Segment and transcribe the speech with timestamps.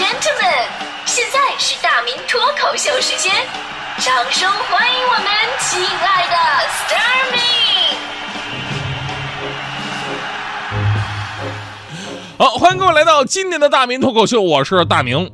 [0.00, 0.64] gentlemen，
[1.04, 3.30] 现在是大明脱口秀时间，
[3.98, 5.26] 掌声欢迎我们
[5.58, 6.36] 亲爱的
[6.70, 7.38] s t a r m y
[12.38, 15.30] 好，欢迎各位来到今年的大明脱口秀，我是大明。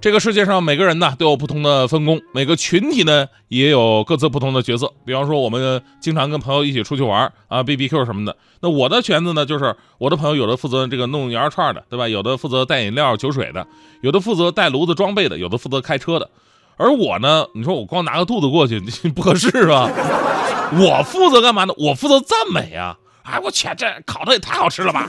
[0.00, 4.90] 这个世界上每个人呢都有不同的分工，每个群体呢也有各自不同的角色。
[5.04, 8.34] 比方说，我们经常跟朋友一起出去玩啊，B B Q 什么的。
[8.60, 12.08] 那我的圈子呢，就是我的朋友有的负责这个弄羊肉串的，对吧？
[12.08, 13.66] 有的负责带饮料、酒水的，
[14.00, 16.30] 有的负责带炉子装备的，有的负责开车的。
[16.78, 18.80] 而我呢，你说我光拿个肚子过去
[19.14, 19.86] 不合适吧？
[20.80, 21.74] 我负责干嘛呢？
[21.76, 22.96] 我负责赞美啊！
[23.22, 25.06] 哎，我去，这烤的也太好吃了吧！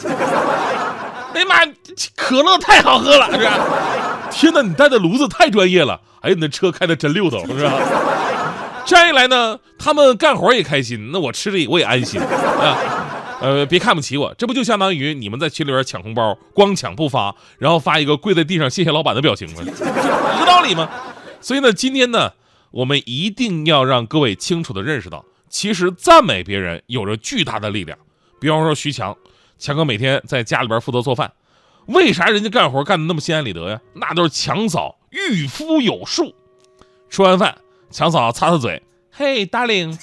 [1.33, 1.55] 哎呀妈，
[2.15, 4.27] 可乐太好喝了，是吧？
[4.31, 5.99] 天哪，你带的炉子太专业了！
[6.21, 7.73] 哎，你那车开的真溜头，是吧？
[8.85, 12.77] 这样一来呢，他们干活也开心，那我吃的我也安心啊。
[13.41, 19.61] 呃，别看不起我，这不就相当于你们在群里边抢红包，光抢不发，然后发一个跪在地上谢谢老板的表情吗？
[19.63, 20.87] 一个道理吗？
[21.41, 22.31] 所以呢，今天呢，
[22.69, 27.97] 我们一定要让各位清楚的认识到，其实赞美别人有着巨大的力量。
[28.39, 29.17] 比方说徐强，
[29.57, 31.31] 强哥每天在家里边负责做饭。
[31.91, 33.81] 为啥人家干活干的那么心安理得呀？
[33.93, 36.33] 那都是强嫂御夫有术。
[37.09, 37.57] 吃完饭，
[37.89, 39.97] 强嫂擦擦嘴，嘿，darling，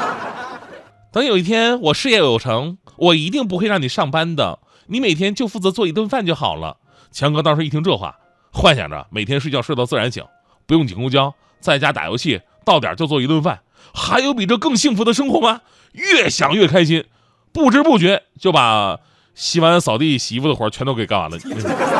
[1.10, 6.76] 等有一天我事业有成，我一定不会让你上班的，你每天就负责做一顿饭就好了。
[7.10, 8.18] 强哥当时一听这话，
[8.52, 10.24] 幻想着每天睡觉睡到自然醒，
[10.66, 13.60] 不用挤公交，在家打游戏，到点就做一顿饭，
[13.94, 15.62] 还有比这更幸福的生活吗？
[15.92, 17.06] 越想越开心，
[17.52, 19.00] 不知不觉就把。
[19.34, 21.38] 洗碗、扫地、洗衣服的活全都给干完了。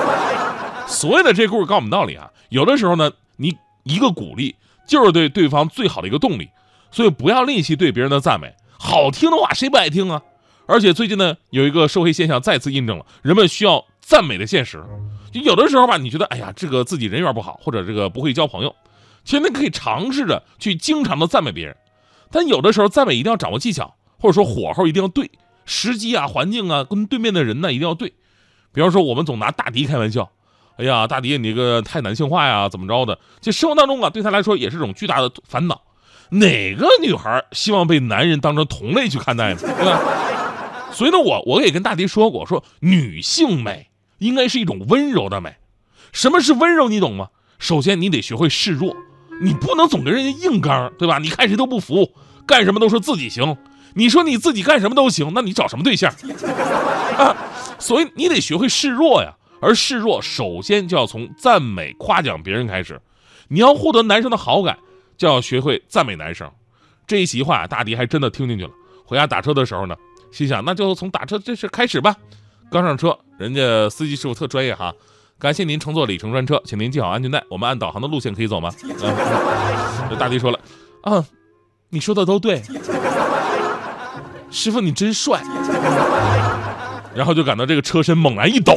[0.87, 4.55] 所谓的这故事告诉我们道理啊，有的时候呢，你一个鼓励
[4.87, 6.51] 就是对对方最好的一个动力，
[6.91, 8.55] 所以不要吝惜对别人的赞美。
[8.79, 10.21] 好听的话谁不爱听啊？
[10.67, 14.85] 而且最近呢，有一个社会现象再次印证了人们需要赞美的现实。
[15.33, 18.75] 就有的时候吧，你觉得哎呀，这个自己人缘不好，或者这个不会交朋友，
[19.25, 21.77] 其实你可以尝试着去经常的赞美别人。
[22.31, 25.31] 但有的时候赞美一定要掌握技巧，或者说火候一定要对。
[25.65, 28.13] 时机啊，环境啊，跟对面的人呢一定要对。
[28.73, 30.31] 比方说，我们总拿大迪开玩笑，
[30.77, 33.19] 哎呀，大迪你个太男性化呀，怎么着的？
[33.41, 35.83] 这生活当中啊，对他来说也是种巨大的烦恼。
[36.31, 39.61] 哪个女孩希望被男人当成同类去看待呢？
[39.63, 40.01] 对吧？
[40.93, 45.55] 所以呢，我我也跟大迪说过，说女性美应该是一种温柔的美。
[46.13, 46.89] 什么是温柔？
[46.89, 47.29] 你懂吗？
[47.59, 48.97] 首先你得学会示弱，
[49.43, 51.19] 你不能总跟人家硬刚，对吧？
[51.19, 52.15] 你看谁都不服，
[52.47, 53.57] 干什么都说自己行。
[53.95, 56.13] 你说你自己干什么都行，那你找什么对象
[57.19, 57.37] 啊？
[57.79, 59.35] 所以你得学会示弱呀。
[59.65, 63.01] 而示弱，首先就要从赞美、夸奖别人开始。
[63.47, 64.77] 你要获得男生的好感，
[65.17, 66.51] 就要学会赞美男生。
[67.07, 68.71] 这一席话，大迪还真的听进去了。
[69.05, 69.95] 回家打车的时候呢，
[70.33, 72.17] 心想那就从打车这事开始吧。
[72.73, 74.93] 刚上车，人家司机师傅特专业哈，
[75.39, 77.41] 感谢您乘坐里程专车，请您系好安全带。
[77.49, 78.69] 我们按导航的路线可以走吗？
[80.11, 80.59] 这大迪说了，
[81.03, 81.25] 啊，
[81.89, 82.61] 你说的都对。
[84.53, 85.43] 师傅，你真帅！
[87.15, 88.75] 然后就感到这个车身猛然一抖，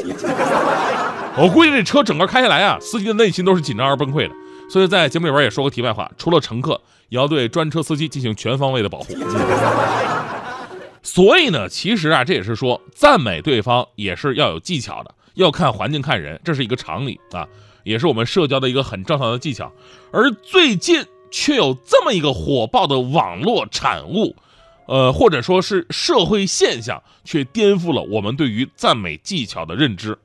[1.37, 4.33] 我估计这车整个开下来啊，司机的内心都是紧张而崩溃的。
[4.69, 9.13] 所以在节目里边也说个题外话，除了乘客，也要对专车司机进行全方位的保护。
[11.03, 17.47] 所以呢，其实啊，这也是说赞美对方也是要有技巧的，要看环境看人，这是一个常理啊，
[17.83, 19.71] 也是我们社交的一个很正常的技巧。
[20.11, 24.35] 而最近却有这么一个火爆的网络产物。
[24.87, 30.17] 呃，或者说是社会现象，却颠覆了我们对于赞美技巧的认知。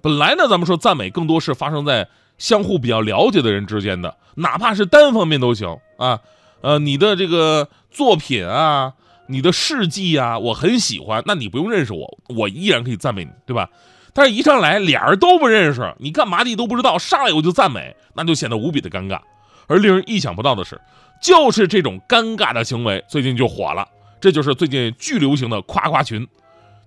[0.00, 6.20] 本来呢，咱们说赞美更多是发生在相互比较了解的人之间的，哪怕是单方面都行啊。
[6.62, 8.94] 呃，你的这个作品啊，
[9.28, 13.68] 你的事迹啊，我很喜欢，那你不用认识我，我依然可以赞美你，对吧？
[14.12, 19.20] 但是，一上来俩人都不认识，你干嘛的都不知道，上来我就赞美，那就显得无比的尴尬。
[19.68, 20.80] 而令人意想不到的是。
[21.20, 23.86] 就是这种尴尬的行为，最近就火了。
[24.20, 26.26] 这就是最近巨流行的夸夸群。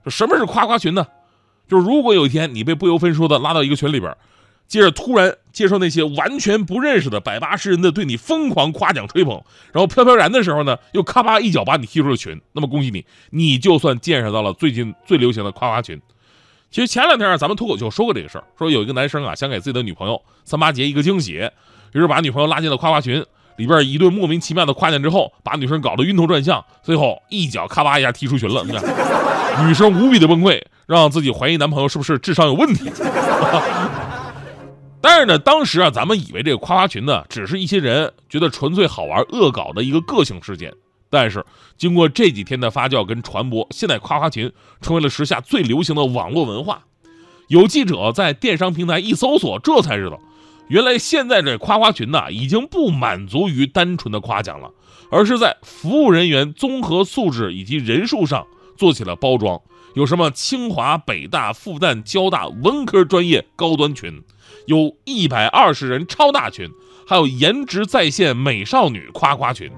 [0.04, 1.08] 就什么是夸夸群呢？
[1.68, 4.16] 就是如果有一天你被不由分说的拉到一个群里边，
[4.68, 9.42] 接着突然接受那些完全不认识的百八十人的对你疯狂夸奖吹捧，
[9.72, 16.02] 然后飘飘然的时候呢，又咔吧一脚把你踢出了群，那么恭喜你，你就算见识到了最近最流行的夸夸群。
[16.70, 21.34] 其实前两天啊，咱们脱口秀说过这个事儿，说有一个男生啊想给自己的女朋友三八节一个惊喜，
[21.94, 23.24] 于是把女朋友拉进了夸夸群。
[23.58, 28.64] 里边一顿莫名其妙的夸奖之后，把女生搞得晕头转向，最后一脚咔吧一下踢出群了。
[29.68, 32.92] 女生无比的崩溃，让自己怀疑男朋友是不是智商有问题。
[35.00, 40.74] 但是呢，当时啊，咱们以为这个夸夸群呢，只是一些人觉得纯粹好玩、恶搞的一个个性事件。
[41.10, 41.46] 但是
[41.78, 44.52] 经过这几天的发酵跟传播，现在夸夸群
[44.82, 46.84] 成为了时下最流行的网络文化。
[47.50, 50.20] 有记者在电商平台一搜索，这才知道，
[50.68, 54.72] 原来现在这夸夸群呐，已经不满足于单纯的夸奖了，
[55.12, 59.62] 而是在服务人员综合素质以及人数上做起了包装。
[59.94, 64.24] 有什么清华、北大、复旦、交大文科专业高端群，
[64.66, 66.68] 有一百二十人超大群，
[67.06, 69.72] 还有颜值在线美少女夸夸群。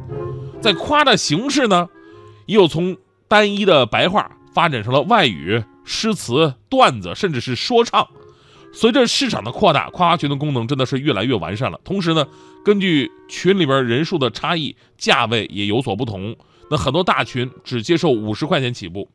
[0.62, 1.90] 在夸的形式呢，
[2.46, 2.96] 又从
[3.28, 8.08] 单一的白话发展成了外语、诗词、段子，甚至是说唱。
[8.75, 11.80] 随着市场的扩大，夸夸群的功能真的是越来越完善了。
[11.86, 12.27] 同时呢，
[12.63, 16.36] 根据群里边人数的差异，价位也有所不同。
[16.69, 19.07] 那很多大群只接受五十块钱起步。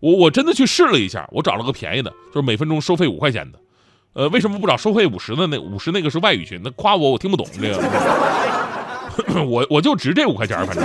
[0.00, 3.58] 我我真的去试了一下，我找了个便宜的，就是每分钟收费五块钱的。
[4.12, 5.46] 呃，为什么不找收费五十的？
[5.46, 7.78] 那五十那个是外语群，那夸我我听不懂这个，
[9.46, 10.84] 我我就值这五块钱，反正。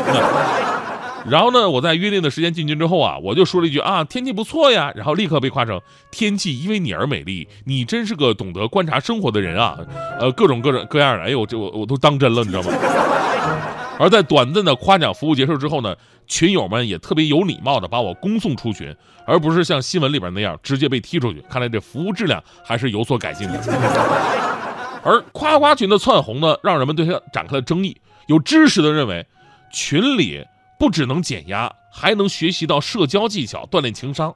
[1.30, 5.81] 然后呢，我在约定的时间进群之后啊，我就说了一句啊，天气不错呀，然后立刻被夸成
[6.12, 9.77] 天气因为你而美丽，你真是个懂得观察生活的人啊。
[10.19, 12.72] 呃，各种各种各样的，哎呦，这我我都当真了，你知道吗？
[13.98, 15.95] 而在短暂的夸奖服务结束之后呢，
[16.27, 18.94] 群友们也特别有礼貌的把我恭送出群，
[19.25, 21.42] 而不是像新闻里边那样直接被踢出去。
[21.50, 23.60] 看来这服务质量还是有所改进的。
[25.01, 27.95] 而夸夸群的窜红呢，让人们对它展开了争议。
[28.27, 29.25] 有知识的认为，
[29.72, 30.44] 群里
[30.80, 34.31] 不只能减压，还能学习到社交技巧，锻炼情商；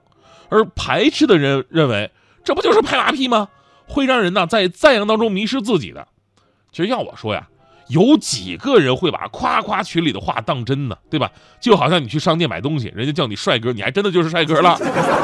[0.50, 2.12] 而排斥的人认为，
[2.44, 3.50] 这不就是拍马屁吗？
[3.88, 6.08] 会让人呢在赞扬当中迷失自己的。
[6.72, 7.48] 其实要我说呀。
[7.88, 10.96] 有几个人会把夸夸群里的话当真呢？
[11.10, 11.32] 对吧？
[11.60, 14.78] 就好像你去商店买东西，人家叫你帅哥，你还真的就是帅哥了。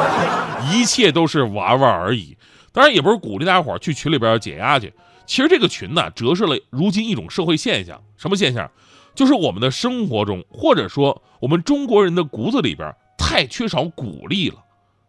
[0.73, 2.35] 一切都是玩玩而已。
[2.71, 4.91] 当然，也不是鼓励大家伙去群里边解压去。
[5.27, 8.01] 其实这个群呢，折射了如今一种社会现象。
[8.17, 8.67] 什么现象？
[9.15, 14.57] 就是我们的生活中，或者说我们中国人的骨子里边，太缺少鼓励了，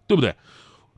[0.07, 0.35] 对不对？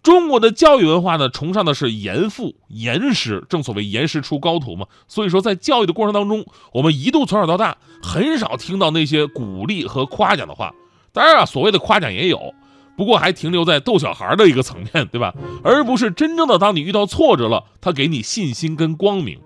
[0.00, 4.86] 中国的教育文化呢，崇尚的是严父严师，正所谓严师出高徒嘛。
[5.08, 10.72] 所以说，在教育的过程当中，我们一度从小到大很少听到那些鼓励和夸奖的话。
[11.12, 12.54] 当然啊，所谓的夸奖也有，
[12.96, 15.34] 不过还停留在逗小孩的一个层面，对吧？
[15.64, 19.40] 而不是真正的当你遇到挫折了，他给你信心跟光明。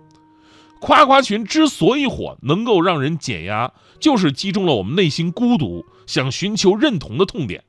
[0.83, 7.63] 夸夸群之所以火，能够让人减压，就是击中了我们内心孤独、想寻求认同的痛点。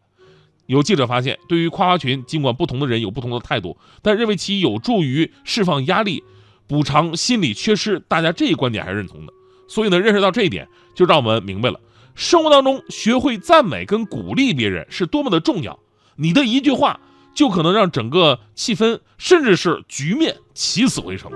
[0.65, 6.23] 有记者发现，对于夸夸群，尽管不同的人有不同的态度，但认为其有助于释放压力、
[6.65, 9.33] 补偿心理缺失，大家这一观点还是认同的。
[9.67, 11.79] 所以呢，认识到这一点，就让我们明白了，
[12.15, 15.77] 生活当中学会赞美跟鼓励别人是多么的重要。
[16.15, 16.99] 你的一句话，
[17.35, 21.31] 就可能让整个气氛，甚至是局面起死回生。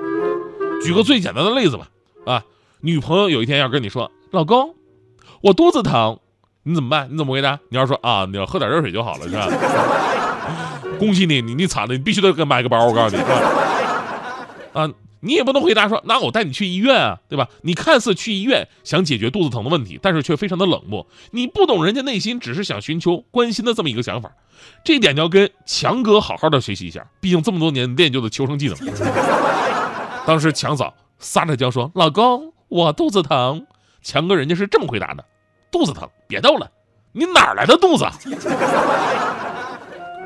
[0.83, 1.88] 举个最简单的例子吧，
[2.25, 2.44] 啊，
[2.81, 4.75] 女朋友有一天要跟你说：“老公，
[5.41, 6.19] 我肚子疼。”
[6.63, 7.07] 你怎么办？
[7.09, 7.57] 你怎么回答？
[7.69, 9.47] 你要说啊，你要喝点热水就好了，是吧？
[11.00, 12.85] 恭喜你，你你惨了，你必须得给买个包。
[12.85, 13.21] 我告诉你，
[14.74, 14.89] 啊，
[15.21, 17.47] 你也不能回答说，那我带你去医院啊，对吧？
[17.62, 21.07] 你看似去医院想解决肚子疼的问题，但是却非常的冷漠。
[21.31, 24.30] 你不懂人家内心只是想寻求关心的这么一个想法。
[24.83, 28.77] 这一点你要跟强哥好好的学习一下，毕竟这么多年练就的求生技能。
[30.27, 33.65] 当时强嫂撒着娇说：“老公，我肚子疼。”
[34.03, 35.24] 强哥人家是这么回答的。
[35.71, 36.69] 肚子疼，别逗了，
[37.13, 38.06] 你哪来的肚子？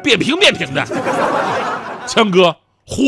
[0.02, 0.84] 扁平扁平的，
[2.08, 2.52] 强哥
[2.88, 3.04] 火。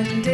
[0.00, 0.29] and